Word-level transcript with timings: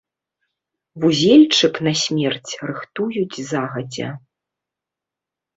Вузельчык 1.01 1.75
на 1.87 1.93
смерць 2.03 2.51
рыхтуюць 2.71 3.39
загадзя. 3.51 4.09